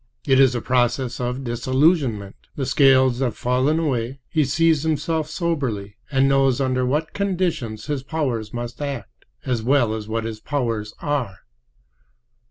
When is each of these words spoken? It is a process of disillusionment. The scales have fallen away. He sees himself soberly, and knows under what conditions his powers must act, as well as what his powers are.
It 0.25 0.39
is 0.39 0.55
a 0.55 0.61
process 0.63 1.19
of 1.19 1.43
disillusionment. 1.43 2.35
The 2.55 2.65
scales 2.65 3.19
have 3.19 3.37
fallen 3.37 3.77
away. 3.77 4.17
He 4.29 4.45
sees 4.45 4.81
himself 4.81 5.29
soberly, 5.29 5.97
and 6.09 6.27
knows 6.27 6.59
under 6.59 6.87
what 6.87 7.13
conditions 7.13 7.85
his 7.85 8.01
powers 8.01 8.51
must 8.51 8.81
act, 8.81 9.25
as 9.45 9.61
well 9.61 9.93
as 9.93 10.07
what 10.07 10.23
his 10.23 10.39
powers 10.39 10.95
are. 11.03 11.41